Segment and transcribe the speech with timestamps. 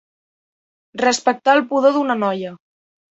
[1.01, 2.55] Respectar el pudor d'una noia.